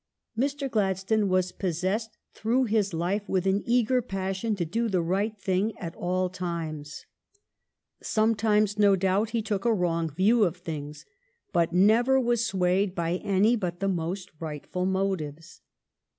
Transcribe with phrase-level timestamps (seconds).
[0.35, 0.67] Mr.
[0.67, 5.77] Gladstone was possessed through his life with an eager passion to do the right thing
[5.77, 7.05] at all times.
[8.01, 11.05] Sometimes, no doubt, he took a wrong view of things;
[11.53, 15.61] but never was swayed by any but the most rightful motives.